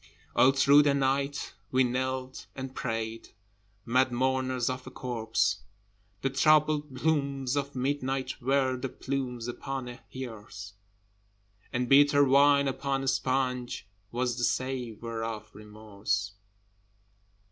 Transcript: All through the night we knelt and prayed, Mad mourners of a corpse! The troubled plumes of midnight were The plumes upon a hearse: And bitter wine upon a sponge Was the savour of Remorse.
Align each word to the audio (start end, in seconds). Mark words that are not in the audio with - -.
All 0.35 0.51
through 0.51 0.81
the 0.81 0.95
night 0.95 1.53
we 1.69 1.83
knelt 1.83 2.47
and 2.55 2.73
prayed, 2.73 3.35
Mad 3.85 4.11
mourners 4.11 4.67
of 4.67 4.87
a 4.87 4.89
corpse! 4.89 5.59
The 6.23 6.31
troubled 6.31 6.95
plumes 6.95 7.55
of 7.55 7.75
midnight 7.75 8.41
were 8.41 8.77
The 8.77 8.89
plumes 8.89 9.47
upon 9.47 9.87
a 9.87 9.99
hearse: 10.11 10.73
And 11.71 11.87
bitter 11.87 12.23
wine 12.23 12.67
upon 12.67 13.03
a 13.03 13.07
sponge 13.07 13.87
Was 14.11 14.39
the 14.39 14.43
savour 14.43 15.23
of 15.23 15.53
Remorse. 15.53 16.31